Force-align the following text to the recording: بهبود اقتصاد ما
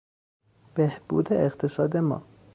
بهبود 0.75 1.31
اقتصاد 1.33 1.97
ما 1.97 2.23